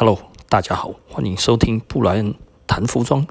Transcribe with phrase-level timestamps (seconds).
[0.00, 0.16] Hello，
[0.48, 2.32] 大家好，欢迎收听布莱恩
[2.68, 3.26] 谈服装。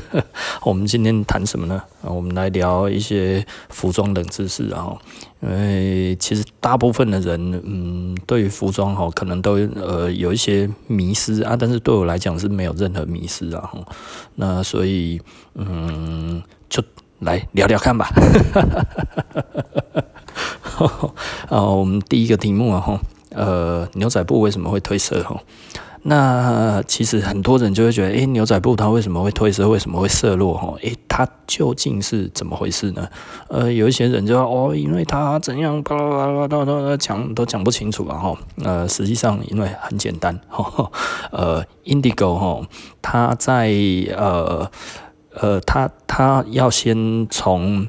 [0.60, 1.82] 我们今天谈什么呢？
[2.02, 4.94] 我们来聊一些服装冷知识啊。
[5.40, 13.70] 因为其实大部分的人，嗯，对于服装哈，可能都呃有一些迷失啊，但是对我来讲是没有任何迷失啊。
[14.34, 15.18] 那所以，
[15.54, 16.82] 嗯，就
[17.20, 18.10] 来聊聊看吧。
[21.48, 25.22] 啊， 我们第一个题目啊，哈，呃，牛仔布为什么会褪色？
[25.22, 25.42] 哈。
[26.02, 29.68] 那其实很多人就会觉得，诶，牛仔布它为什么会褪色？
[29.68, 30.54] 为什么会色落？
[30.56, 33.06] 哈，诶，它究竟是怎么回事呢？
[33.48, 38.34] 呃，有一些人就说，哦，因为它怎样，巴拉巴拉都都讲都讲不清楚啊，哈。
[38.64, 40.90] 呃，实际上因为很简单， 哈，
[41.32, 42.60] 呃，Indigo 哈，
[43.02, 43.70] 它在
[44.16, 44.70] 呃
[45.34, 47.86] 呃，它它要先从。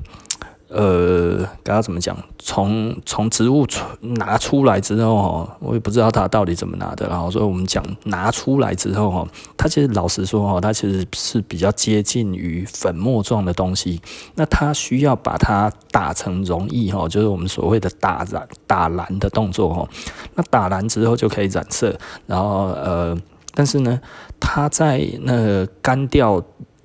[0.74, 2.18] 呃，刚刚怎么讲？
[2.40, 3.68] 从从植物
[4.00, 7.06] 拿出来之后哦，我也不知道它到底怎么拿的。
[7.10, 14.02] 然后所以我们讲拿出来之后哦，它其实老实说哦，它其实是比较接近于粉末状的东西。
[14.36, 19.90] 那它需要把它打成溶液哦，就是我们所谓的打染、打蓝的动作哦。
[20.36, 21.94] 那打蓝之后就可以染色，
[22.26, 23.18] 然后呃，
[23.54, 24.00] 但是呢，
[24.40, 26.42] 它在那个干掉。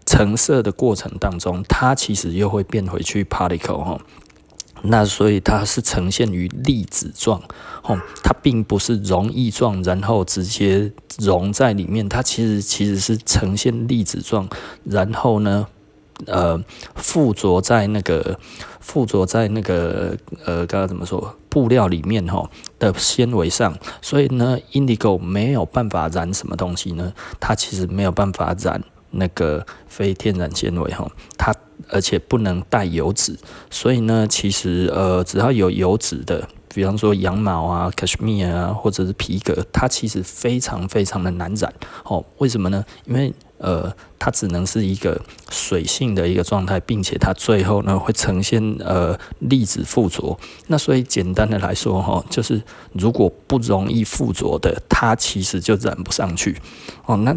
[0.06, 4.00] 成色的过程当中，它其实又会变回去 particle 哈，
[4.82, 7.42] 那所以它是呈现于粒子状，
[7.82, 14.48] 哦，它并不是溶液状，然后直接溶在里面，它其实其实是呈现粒子状，
[14.84, 15.66] 然后呢，
[16.26, 16.62] 呃，
[16.94, 18.38] 附着在那个
[18.78, 28.82] 附着在那个呃，刚刚怎么说，布料里面哈的纤维上，所以呢，indigo 没有办法染什么东西呢，它其实没有办法染。
[29.16, 31.54] 那个非天然纤维哈，它
[31.88, 33.36] 而且不能带油脂，
[33.70, 41.72] 所以呢，其实呃，只要有油脂的，比方说羊毛啊、cashmere 啊，或者是皮革，它其实非常非常的难染
[42.04, 42.24] 哦。
[42.38, 42.84] 为什么呢？
[43.04, 45.18] 因为呃，它只能是一个
[45.50, 50.38] 水性的一个状态，并且它最后呢会呈现呃粒子附着。
[50.66, 52.60] 那所以简单的来说哈，就是
[52.92, 56.56] 如果不容易附着的，它其实就染不上去
[57.06, 57.16] 哦。
[57.18, 57.34] 那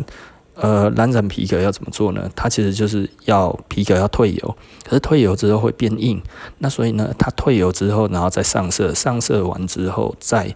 [0.62, 2.30] 呃，蓝染皮革要怎么做呢？
[2.36, 6.22] 它其实就是要皮革要退油，可是退油之后会变硬，
[6.60, 10.54] 那所以呢，它退油之后，然后再上色，上色完之后再。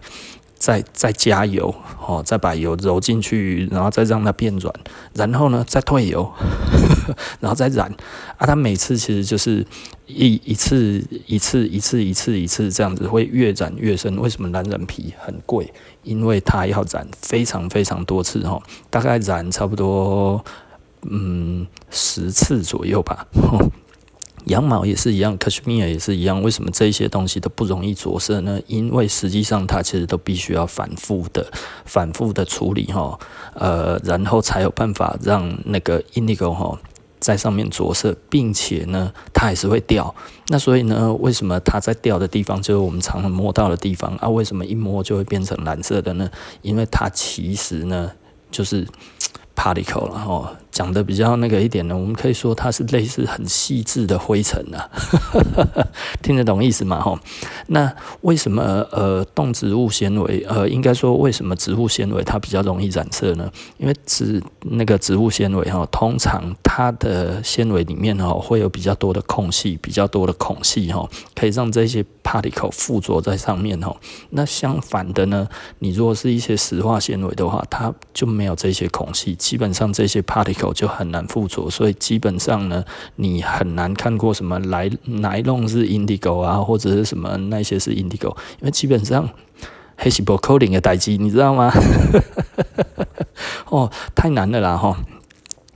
[0.64, 4.74] 再再加油哦，再把油揉进去，然后再让它变软，
[5.12, 6.32] 然后呢再退油，
[7.38, 7.92] 然后再染
[8.38, 8.46] 啊。
[8.46, 9.66] 它每次其实就是
[10.06, 14.16] 一一次一次一次一次一次这样子，会越染越深。
[14.18, 15.70] 为什么蓝染皮很贵？
[16.02, 18.58] 因为它要染非常非常多次哈，
[18.88, 20.42] 大概染差不多
[21.02, 23.26] 嗯十次左右吧。
[24.46, 26.42] 羊毛也是一样，Cashmere 也是一样。
[26.42, 28.60] 为什么这些东西都不容易着色呢？
[28.66, 31.46] 因为实际上它其实都必须要反复的、
[31.84, 33.18] 反复的处理哈，
[33.54, 36.78] 呃，然后才有办法让那个 indigo 哈
[37.18, 40.14] 在上面着色，并且呢，它还是会掉。
[40.48, 44.28] 那所以呢，为什么它在掉的地方就是我们常常摸到的地方啊？
[44.28, 46.30] 为什么一摸就会变成蓝色的呢？
[46.62, 48.12] 因为它其实呢，
[48.50, 48.86] 就是。
[49.56, 54.90] particle 然后讲的比较那个一点呢，我们可以说它是类似很细致的灰尘呐，
[56.20, 57.00] 听得懂意思吗？
[57.00, 57.16] 哈，
[57.68, 63.48] 那为什么呃动植物纤维呃应该说为什么植物纤维它比较容易染色呢？
[63.78, 73.94] 因为植那个植物纤维哈，通常它的纤维里面哈会有比较多的空隙，比较多的孔隙哈，可以让这些 particle 附着在上面哈。
[74.30, 75.48] 那相反的呢，
[75.78, 79.36] 你如果是一些石化纤维的话，它就没有这些孔隙。
[79.36, 82.84] 基本上这些 particle 就很难附着，所以基本上呢，
[83.16, 88.30] 你很难看过什么来来弄是 indigo 啊，或者是什么那些是 indigo，
[88.60, 89.28] 因为基本上
[89.96, 91.72] 黑细胞 coding 的代际，你知道吗？
[93.70, 94.96] 哦，太难了啦哈。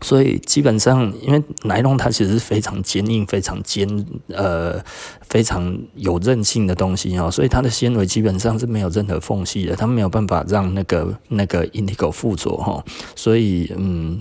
[0.00, 3.88] 所以基本上，因为奶龙它其实是非常坚硬、非常坚
[4.28, 4.82] 呃、
[5.28, 12.84] 非常有韧性的东西哦，所以它的纤维基本上是没有任何缝隙的，它没有办法让那个 那个 indigo 附着哈。
[13.14, 14.18] 所以嗯，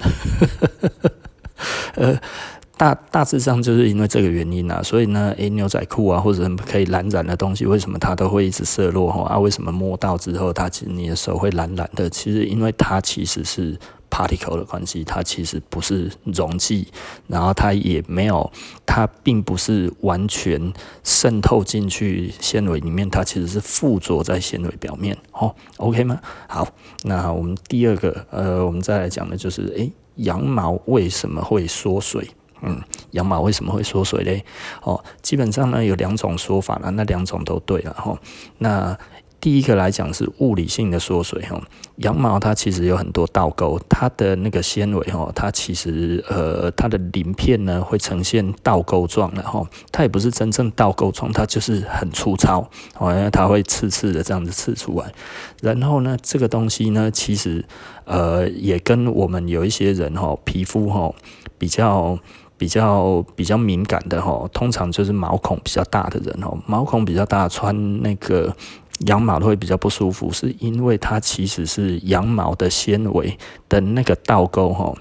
[1.96, 2.20] 呃，
[2.78, 9.24] 大大致上就是因为这个原因啊，所以呢，诶，牛仔裤啊或者可以蓝染的东西，为什么它都会一直色落哈？
[9.24, 12.10] 啊，为什么摸到之后它其实你的手会蓝蓝的？
[12.10, 13.78] 其实因为它其实是。
[14.10, 16.88] particle 的关系，它其实不是溶剂，
[17.28, 18.50] 然后它也没有，
[18.86, 20.74] 它并不是完全
[21.04, 25.16] 渗透进去纤维里面，它其实是附着在纤维表面。
[25.34, 26.22] 哦，OK 吗？
[26.48, 26.66] 好，
[27.04, 32.30] 那我们第二个，呃，我们再来讲的就是，诶，羊毛为什么会缩水？
[32.62, 32.82] 嗯，
[33.12, 34.44] 羊毛为什么会缩水嘞？
[34.84, 38.18] 哦，基本上呢有两种说法了，那两种都对了哈。
[38.58, 38.98] 那
[39.40, 41.62] 第一个来讲是物理性的缩水哈，
[41.98, 55.14] 羊毛它其实有很多倒钩，它的那个纤维哈，它其实呃它的鳞片呢会呈现倒钩状的哈，它也不是真正倒钩状，它就是很粗糙，好像它会刺刺的这样子刺出来。
[55.62, 57.64] 然后呢，这个东西呢，其实
[58.06, 61.14] 呃也跟我们有一些人哈皮肤哈
[61.60, 62.18] 比较
[62.58, 68.56] 比较比较敏感的吼，通常就是毛孔比较大的人吼，毛孔比较大穿那个。
[69.06, 73.38] 羊毛会比较不舒服，是因为它其实是羊毛的纤维
[73.70, 74.92] 的那个倒钩哈，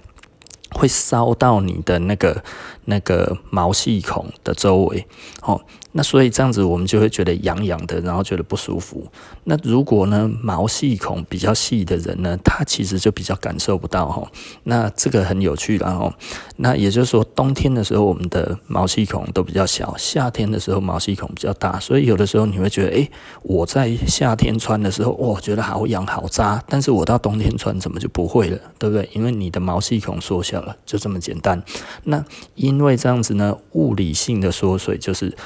[0.76, 2.42] 会烧到你的那个
[2.84, 5.06] 那个毛细孔的周围
[5.42, 5.60] 哦。
[5.92, 9.06] 那所以这样子，我们就会觉得痒痒的，然后觉得不舒服。
[9.44, 14.30] 那如果呢，毛细孔比较细的人呢，他其实就比较感受不到哈。
[14.64, 16.12] 那这个很有趣了哦。
[16.56, 21.80] 那也就是说，冬天的时候我们的毛细孔都比较小，夏天的时候毛细孔比较大。
[21.80, 29.08] 所以有的时候你会觉得，诶，我在夏天穿的时候，哇，觉得好痒好扎，但是我到冬天穿怎么就不会了，对不对？
[29.14, 31.62] 因为你的毛细孔缩小，就这么简单。
[32.04, 32.24] 那
[32.54, 35.36] 因为这样子呢，物理性的缩水就是。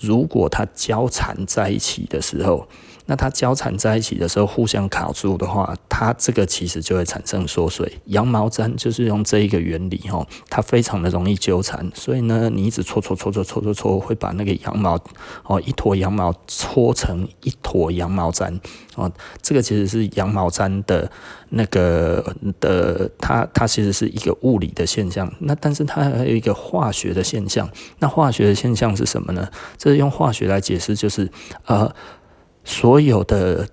[0.00, 2.66] 如果它交缠在一起的时候，
[3.04, 8.00] 那它交缠在一起的时候，互相卡住的话，它这个其实就会产生缩水。
[8.06, 14.98] 羊毛毡就是用这一个原理哈，它非常的容易纠缠，所以呢，你一直搓搓搓搓搓搓搓，会把那个羊毛
[15.44, 18.58] 哦一坨羊毛搓成一坨羊毛毡
[18.96, 19.10] 哦。
[19.40, 21.10] 这个其实是羊毛毡的
[21.50, 25.32] 那个的，它它其实是一个物理的现象。
[25.40, 27.68] 那但是它还有一个化学的现象。
[27.98, 29.48] 那化学的现象是什么呢？
[29.76, 31.30] 这是用化学来解释，就是
[31.66, 31.94] 呃。
[32.66, 33.68] 所有的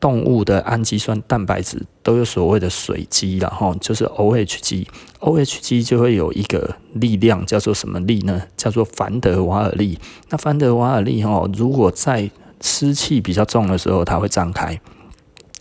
[0.00, 4.88] 动物的氨基酸蛋白质都有所谓的水基，然后就是 OH 基
[5.20, 8.42] ，OH 基就会有一个力量叫做什么力呢？
[8.56, 9.96] 叫做凡德瓦尔力。
[10.30, 12.28] 那凡德瓦尔力哈，如果在
[12.64, 14.80] 湿气比较重的时候，它会张开。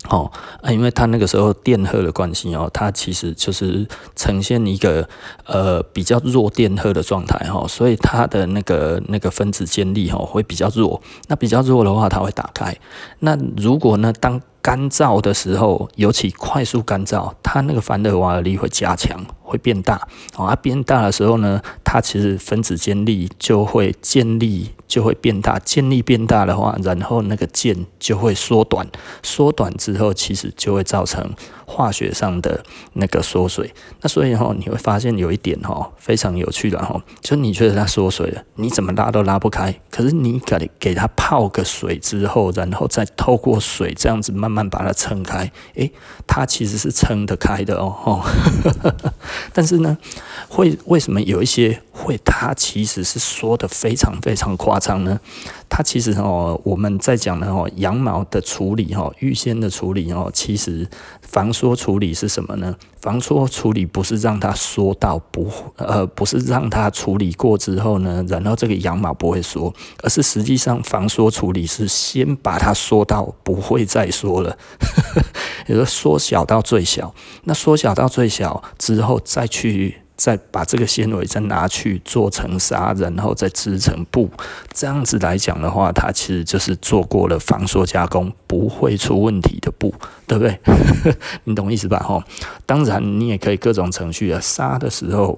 [0.09, 0.29] 哦，
[0.61, 5.07] 啊，因为它那个时候电荷的关系哦，它其实就是呈现一个
[5.45, 11.01] 呃比较弱电荷的状态哈，所以它的那个那个分子间力哈会比较弱。
[11.29, 12.75] 那比较弱的话，它会打开。
[13.19, 19.95] 那如果呢，当干燥的时候，尤其快速干燥，它那个凡德瓦尔力会加强，会变大。
[20.35, 24.71] 哦，它变大的时候呢，它其实分子间力就会建立。
[24.93, 28.87] 就会变大，渐力变大的话，然后那个键就会缩短，
[29.23, 31.33] 缩短之后，其实就会造成
[31.65, 32.63] 化学上的
[32.93, 33.73] 那个缩水。
[34.01, 39.73] 那所以哈，你会发现有一点哈，非常有趣的哈，就是你觉得它缩水了，你怎么拉都拉不开。
[39.89, 45.91] 可是你给给它泡个水之后，然后再透过水这样子慢慢把它撑开，诶，
[46.27, 48.21] 它其实是撑得开的哦。
[49.53, 49.97] 但是呢，
[50.47, 55.19] 会为什么有一些会它其实是缩的非常非常夸张呢？
[55.69, 60.87] 它其实哦，我们在讲的哦，羊毛的处理哈，预先的处理哦，其实
[61.21, 62.75] 防缩处理是什么呢？
[62.99, 74.57] 防缩处理不是让它缩到不呃，不是让它处理过之后呢，然后这个羊毛不会缩，而是实际上防缩处理是先把它缩到不会再缩了，
[75.67, 77.13] 也就缩小到最小。
[77.43, 80.02] 那缩小到最小之后再去。
[80.23, 84.29] 再把这个纤维再拿去做成纱，然后再织成布，
[84.71, 89.93] 这样子来讲的话，它其实就是做过了防缩加工，不会出问题的布，
[90.25, 90.57] 对不对？
[91.43, 91.99] 你懂意思吧？
[91.99, 92.25] 哈，
[92.65, 95.37] 当然你也可以各种程序啊，纱的时候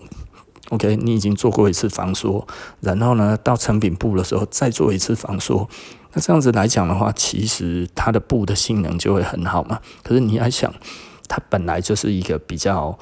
[0.69, 2.47] ，OK，你已经做过一次防缩，
[2.81, 5.67] 然后呢，到成品布的时候再做一次防缩，
[6.13, 9.79] 那这样子来讲的话，其实它的布的性能就会很好嘛。
[10.03, 10.71] 可是你还想，
[11.27, 12.95] 它本来就是一个比较。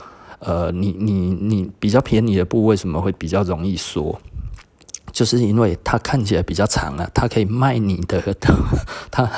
[0.45, 4.19] 呃，你你你比较便宜的布为什么会比较容易缩？
[5.11, 8.19] 就是因为它看起来比较长啊，它可以卖你的，
[9.11, 9.29] 它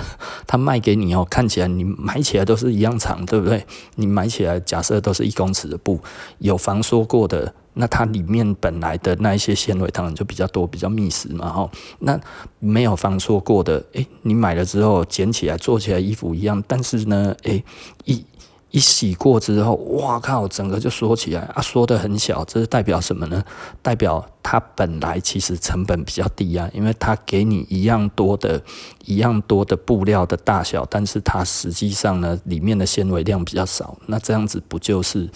[0.47, 3.65] 它卖给你哦，看起来你买起来都是一样长，对不对？
[3.95, 5.99] 你买起来假设都是一公尺的布，
[6.39, 11.69] 有防缩过的，那它里面本来的那一些纤维当然就比较多，比较密实嘛，哈。
[11.99, 12.17] 那
[12.59, 17.61] 没有防缩过的，诶，你买了之后剪起来做起来衣服一样，但是呢，诶，
[18.05, 18.25] 一。
[18.75, 23.41] 一洗过之后，哇靠，整个就缩起来啊，缩得很小，这是代表什么呢？
[23.81, 28.61] 代表它本来其实成本比较低啊，因为它给你一样多的、
[29.05, 35.29] 一样多的布料的大小，但是它实际上呢，里面的纤维量比较少，那这样子不就是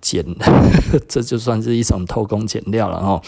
[0.00, 0.26] 减？
[1.08, 3.22] 这就算是一种偷工减料了哦。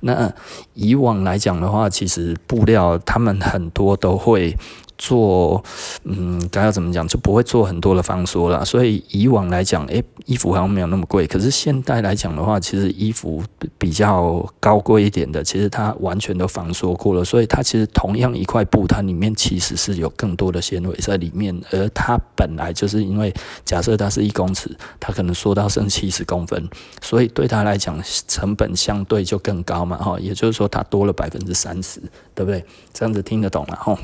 [0.00, 0.30] 那
[0.74, 4.54] 以往来讲的话，其实布料他们很多都会。
[4.98, 5.62] 做，
[6.02, 8.64] 嗯，该要怎么讲，就不会做很多的防缩了。
[8.64, 11.26] 所以以往来讲，诶、衣服好像没有那么贵。
[11.26, 13.42] 可是现代来讲的话，其实衣服
[13.78, 17.24] 比较高贵一点的，其实它完全都防缩过了。
[17.24, 21.58] 所以它其实同样一块布，它里面其实是有更多的纤维在里面。
[21.70, 23.32] 而它本来就是因为
[23.64, 26.68] 假设它是一公尺，它可能缩到剩七十公分，
[27.00, 30.18] 所以对它来讲成本相对就更高嘛，哈。
[30.18, 32.00] 也就是说，它多了百分之三十，
[32.34, 32.64] 对不对？
[32.92, 33.96] 这样子听得懂了，哈。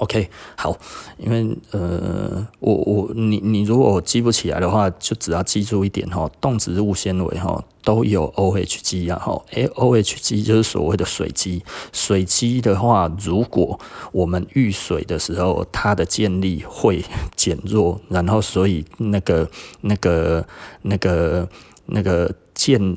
[0.00, 0.74] OK，好，
[1.18, 13.78] 因为呃，我我你你如果记不起来的话，就只要记住一点哈，动植物纤维哈都有 OHG 啊哈，哎，OHG 就是所谓的水基，水基的话，如果
[14.12, 17.04] 我们遇水的时候，它的建力会
[17.36, 19.50] 减弱，然后所以那个
[19.82, 20.46] 那个
[20.80, 21.46] 那个
[21.84, 22.96] 那个渐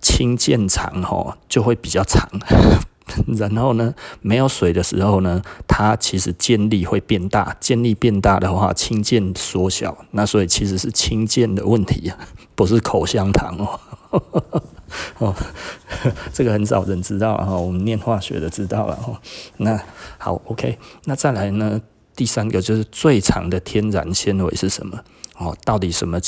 [0.00, 2.28] 氢键长哈就会比较长。
[3.36, 12.18] 然后呢，没有水的时候呢，它其实渐力会变大，渐力变大的话，氢键缩小，那所以其实是氢键的问题啊，
[12.54, 13.80] 不是口香糖哦。
[15.18, 15.34] 哦，
[16.32, 19.20] 这个很少人知道哈，我们念化学的知道了哈。
[19.56, 19.80] 那
[20.18, 21.80] 好，OK，那再来呢，
[22.14, 24.98] 第三个就是最长的天然纤维是什么？
[25.36, 26.20] 哦，到底什么？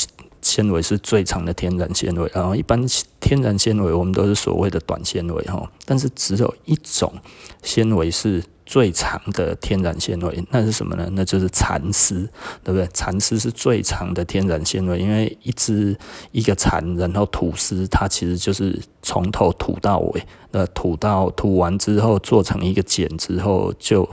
[0.47, 2.85] 纤维是最长的天然纤维，然后一般
[3.19, 7.13] 天然纤维我们都是所谓的短纤维哈，但是只有一种
[7.61, 11.09] 纤维是最长的天然纤维，那是什么呢？
[11.11, 12.27] 那就是蚕丝，
[12.63, 12.87] 对不对？
[12.93, 15.97] 蚕丝是最长的天然纤维，因为一只
[16.31, 24.07] 一个蚕，然后吐丝，它其实就是从头吐到尾，那吐到吐完之后做成一个茧之后就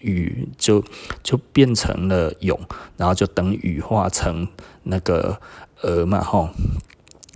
[0.00, 0.84] 羽就
[1.22, 2.58] 就变成了蛹，
[2.96, 4.46] 然后就等羽化成
[4.82, 5.38] 那个。
[5.84, 6.48] 呃嘛，吼，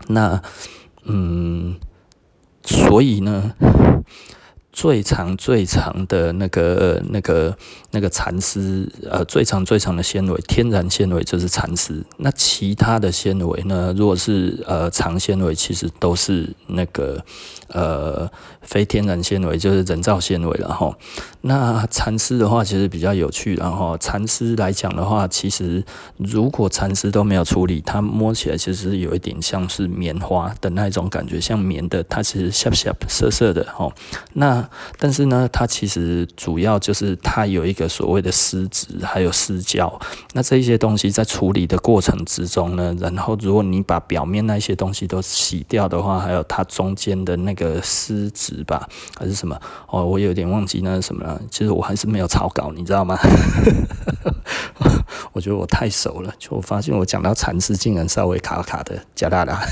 [0.06, 0.40] 那，
[1.04, 1.76] 嗯，
[2.64, 3.54] 所以呢，
[4.78, 7.56] 最长最长的那个那个
[7.90, 12.04] 那个蚕丝，呃，最长最长的纤维，天然纤维就是蚕丝。
[12.18, 17.20] 那其他的纤维呢，如果是呃长纤维，其实都是那个
[17.70, 18.30] 呃。
[18.60, 20.94] 非天然纤维就是人造纤维了哈。
[21.40, 25.82] 那蚕丝的话其实比较有趣，然后蚕丝来讲的话，其实
[26.18, 33.90] 如果蚕丝都没有处理，它摸起来其实有一点像是棉花的那种感觉，像棉的，它其实涩涩涩涩的哈。
[34.34, 34.67] 那
[34.98, 39.98] 但是呢，它其实主要就是它有一个所谓的丝质，还有丝胶。
[40.34, 48.58] 那这一些东西在处理的过程之中呢，然后如果你把表面那些东西都洗掉的话，还有它中间的那个丝质。
[48.68, 48.86] 吧，
[49.18, 49.58] 还是什么？
[49.86, 51.40] 哦，我有点忘记那是什么了。
[51.50, 53.16] 其实我还是没有草稿，你知道吗？
[55.32, 59.58] 我觉得我太熟了，就我发现我讲到蚕丝竟然稍微卡卡的，加大了。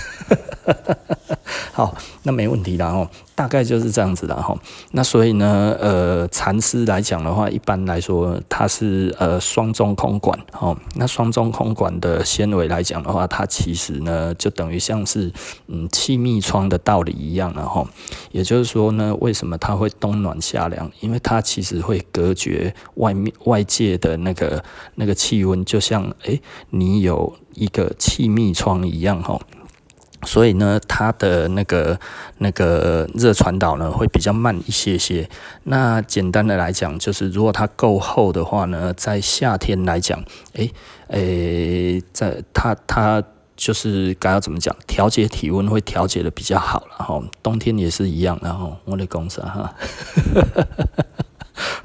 [1.73, 4.57] 好，那没问题的哦，大概就是这样子的哈。
[4.93, 10.75] 那所以呢，呃，蚕丝来讲的话，一般来说它是呃双中空管哦。
[10.95, 15.31] 那双中空管的纤维来讲的话，它其实呢就等于像是
[15.67, 17.87] 嗯气密窗的道理一样了哈。
[18.33, 20.91] 也就是说呢，为什么它会冬暖夏凉？
[21.00, 24.62] 因为它其实会隔绝外面外界的那个
[24.95, 29.40] 那个气温，就像哎、欸、你有一个气密窗一样哈。
[30.25, 32.00] 所以呢，它的那个
[32.38, 35.28] 那个热传导呢会比较慢一些些。
[35.64, 40.19] 那简单的来讲，就是如果它够厚的话呢，在夏天来讲，
[40.55, 40.73] 诶、
[41.09, 43.23] 欸、诶、在它它
[43.57, 47.23] 就是该要怎么讲，调节体温会调节的比较好了哈。
[47.43, 49.73] 冬天也是一样，然后我的公司哈，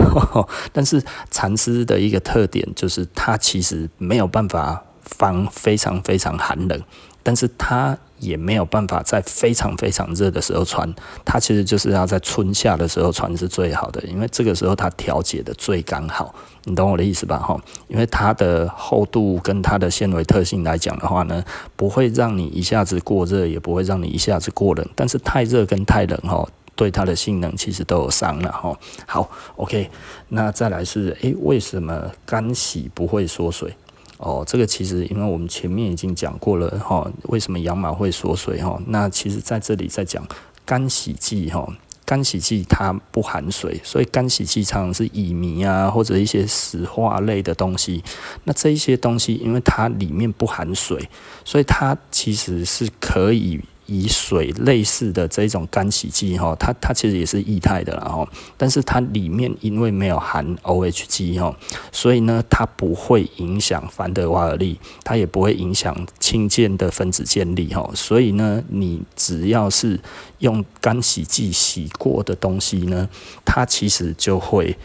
[0.74, 6.82] 但是蚕丝的一个特点就是它其实没有办法防非常非常寒冷，
[7.24, 7.98] 但是它。
[8.22, 10.88] 也没有办法在非常非常热的时候穿，
[11.25, 16.32] 它其实就是要在春夏的时候穿是最好的，因为这个时候它调节的最刚好，
[16.66, 17.40] 你懂我的意思吧？
[17.40, 21.44] 哈，因为它的厚度跟它的纤维特性来讲的话呢，
[21.75, 28.78] 不会让你一下子过热，也不会让你一下子过冷，但是太热跟太冷哈，对它的性能其实都有伤了哈。
[29.06, 29.90] 好，OK，
[30.30, 33.74] 那再来是，诶，为什么干洗不会缩水？
[34.18, 38.80] 哦，这个其实因为我们前面已经讲过了哈，为什么羊毛会缩水哈？
[38.88, 40.24] 那其实在这里在讲
[40.63, 41.68] 干洗剂哈，
[42.06, 48.04] 干洗剂它不含水，所以干洗剂常常是乙醚啊或者一些石化类的东西。
[48.44, 51.10] 那这一些东西因为它里面不含水，
[51.44, 53.60] 所以它其实是可以。
[53.86, 61.56] 以水类似的这种干洗剂哈，它它其实也是液态的啦哈，但是它里面因为没有含 OHG 哈，
[61.92, 70.00] 所以呢它不会影响凡德瓦尔力，它也不会影响氢键的分子键力哈，所以呢你只要是
[70.40, 73.10] 用干洗剂洗过的东西呢，
[73.44, 74.78] 它其实就会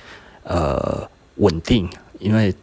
[0.43, 1.89] 呃稳定，
[2.19, 2.55] 因为。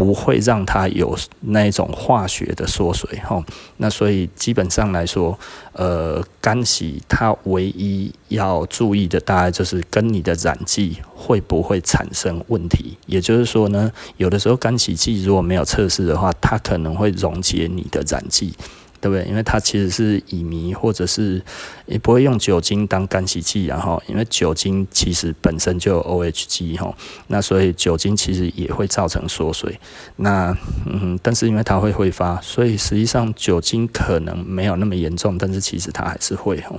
[0.00, 3.44] 不会让它有那种化学的缩水哈，
[3.76, 5.38] 那所以基本上来说，
[5.74, 12.96] 呃，干洗它唯一要注意的，大概就是跟你的染剂会不会产生问题。
[13.04, 18.54] 也就是说呢，有的时候干洗剂如果没有测试的话，它可能会溶解你的染剂。
[19.00, 19.24] 对不对？
[19.26, 21.42] 因为它其实是乙醚，或者是
[21.86, 26.94] 也不会用酒精当干洗剂，然后因为酒精其实本身就有 OHG 哈，
[27.28, 29.80] 那所以酒精其实也会造成缩水。
[30.16, 36.76] 那嗯，但是因为它会挥发，所以实际上酒精可能没有那么严重，但是其实它还是会哈。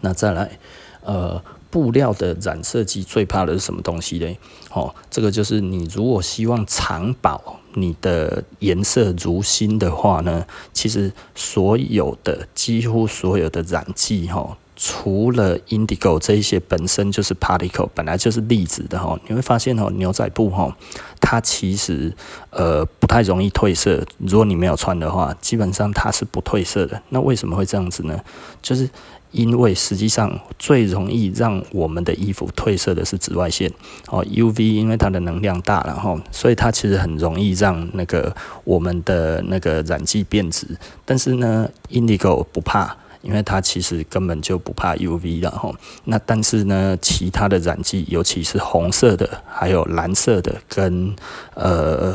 [0.00, 0.58] 那再来，
[1.02, 1.42] 呃。
[1.70, 4.32] 布料的染色剂最怕的是什么东西呢？
[4.70, 20.76] 哦，这个就是你如果希望长保你的颜色如新的话呢，其实所有的几乎所有的染剂哈，除了 indigo 这一些本身就是 particle，本来就是粒子的哈，你会发现哦，牛仔布哈，
[21.20, 22.12] 它其实
[22.50, 24.04] 呃不太容易褪色。
[24.18, 27.00] 如果你没有穿的话，基本上它是不褪色的。
[27.10, 28.20] 那为什么会这样子呢？
[28.62, 28.88] 就是
[29.34, 33.68] 因为实际上最容易让我们的衣服褪色的是紫外线
[34.06, 40.64] 哦，UV，因为它的能量大，然后所以它其实很容易让那个我们的那个染剂变质。
[41.04, 45.74] 但是呢，Indigo 不怕，因为它其实根本就不怕 UV 然后
[46.04, 51.12] 那但是呢，其他的染剂，尤其是红色的，还有蓝色的，跟
[51.54, 52.14] 呃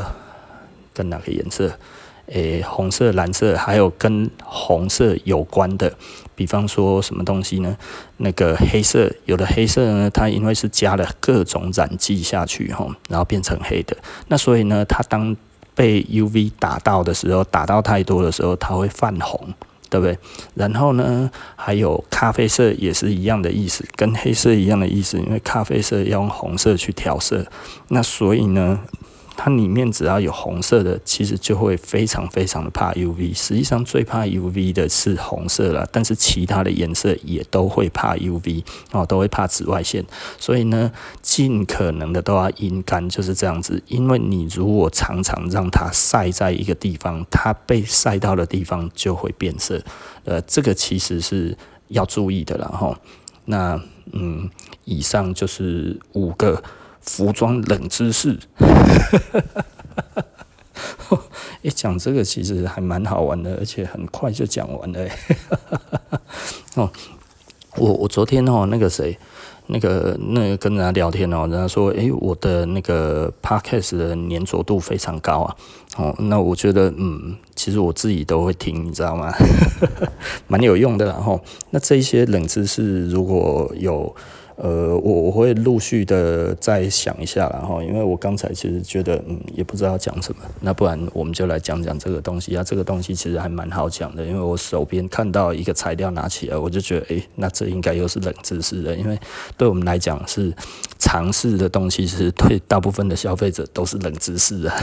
[0.94, 1.70] 跟哪个颜色？
[2.32, 5.92] 诶、红色、蓝色，还有跟红色有关的，
[6.36, 7.76] 比方说什么东西呢？
[8.18, 13.96] 那个黑色，有的黑色呢，它因为是加了各种染剂下去，哈，然后变成黑的。
[14.28, 15.36] 那所以呢，它当
[15.74, 19.52] 被 UV 打到的时候，打到太多的时候，它会泛红，
[19.88, 20.16] 对不对？
[20.54, 27.44] 然后呢，还有咖啡色也是一样的意思，跟黑色一样的意思，因为咖啡色要用红色去调色，
[27.88, 28.78] 那所以呢。
[29.42, 33.34] 它里面只要有红色的，其实就会非常非常的怕 UV。
[33.34, 40.04] 实际上最怕 UV 的是红色了，但是其他的颜色也都会怕 UV 哦，都会怕紫外线。
[40.38, 40.92] 所以呢，
[41.22, 43.82] 尽可能的都要阴干，就是这样子。
[43.86, 49.82] 因为你如果常常让它晒在一个地方，它被晒到的地方就会变色。
[50.24, 51.56] 呃，这个其实是
[51.88, 52.94] 要注意的了哈。
[53.46, 53.80] 那
[54.12, 54.50] 嗯，
[54.84, 56.62] 以上就是五个。
[57.00, 58.38] 服装冷知识，
[61.62, 65.08] 一讲这个其实还蛮好玩的，而且很快就讲完了。
[66.76, 66.90] 哦，
[67.76, 69.18] 我我昨天哦，那个谁，
[69.66, 75.56] 那个那个跟人家聊天哦，人家说，诶，我的那个 podcast 的粘着度非常高啊。
[75.96, 79.32] 哦，那我觉得，嗯，其实我自己都会听，你知道吗？
[80.46, 81.06] 蛮有用的。
[81.06, 84.14] 然后，那这一些冷知识如果有。
[84.62, 92.62] 呃，我我会陆续的再想一下，然后，因为我刚才其实觉得，嗯，也不知道讲什么，那不然我们就来讲讲这个东西啊。
[92.62, 99.18] 这个东西其实还蛮好讲的，因为我手边看到一个材料拿起来，我就觉得，诶，那这应该又是冷知识的，因为
[99.56, 100.52] 对我们来讲是
[100.98, 104.76] 尝试的东西，是对大部分的消费者都是冷知识啊。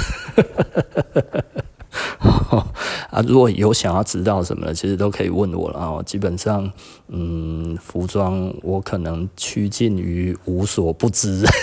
[3.10, 6.04] 啊，如果有想要知道什么的，其实都可以问我了啊。
[6.04, 6.72] 基本上，
[7.08, 11.46] 嗯，服装我可能趋近于无所不知。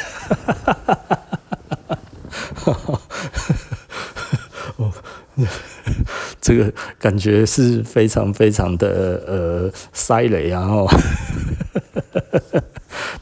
[6.40, 10.88] 这个感觉是非常非常的呃塞雷啊，然后，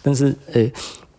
[0.02, 0.72] 但是诶。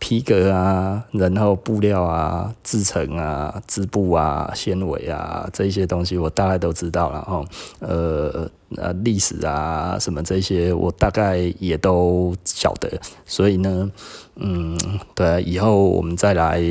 [0.04, 7.42] 皮革啊，然后布料啊，制成啊，织布啊，纤维啊，这些东西我大概都知道了哈。
[7.80, 13.00] 呃呃，历史啊，什么这些我大概也都晓得。
[13.26, 13.90] 所以呢，
[14.36, 14.78] 嗯，
[15.16, 16.62] 对，以后我们再来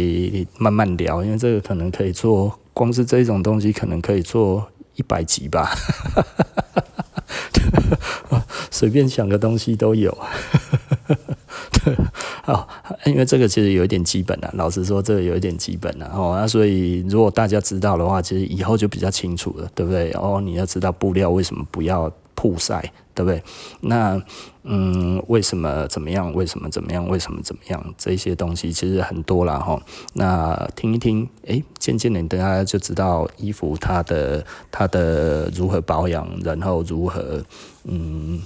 [0.59, 5.75] 慢慢聊，因为这个可能可以做，光是这种东西可能可以做一百集吧。
[8.73, 10.17] 随便想个东西都有。
[12.43, 12.69] 好，
[13.05, 14.51] 因为这个其实有一点基本了。
[14.55, 16.37] 老实说，这个有一点基本了哦。
[16.41, 20.11] 那所以，如果大家知道的话，其实以后就比较清楚了，对不对？
[20.13, 22.81] 哦，你要知道布料为什么不要曝晒，
[23.15, 23.41] 对不对？
[23.81, 24.21] 那
[24.65, 26.33] 嗯，为什么怎么样？
[26.35, 27.07] 为什么怎么样？
[27.09, 27.95] 为什么怎么样？
[27.97, 29.81] 这些东西其实很多了哈。
[30.15, 37.43] 那听一听，诶，渐渐的，大家就知道衣服它的它的如何保养，然后如何
[37.85, 38.41] 嗯。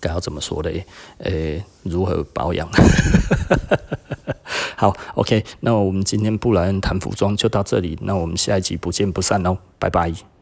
[0.00, 0.84] 该要怎么说嘞？
[1.18, 2.68] 诶，如何保养？
[4.76, 10.29] 好，OK，那我们今天布莱恩谈服装就到这里，那我们下一集不见不散哦，拜拜。